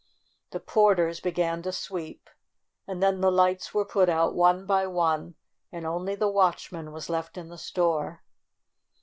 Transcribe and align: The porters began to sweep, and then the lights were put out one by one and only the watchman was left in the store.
The 0.49 0.59
porters 0.59 1.19
began 1.19 1.61
to 1.61 1.71
sweep, 1.71 2.27
and 2.87 3.03
then 3.03 3.21
the 3.21 3.29
lights 3.31 3.71
were 3.71 3.85
put 3.85 4.09
out 4.09 4.33
one 4.33 4.65
by 4.65 4.87
one 4.87 5.35
and 5.71 5.85
only 5.85 6.15
the 6.15 6.27
watchman 6.27 6.91
was 6.91 7.07
left 7.07 7.37
in 7.37 7.49
the 7.49 7.55
store. 7.59 8.23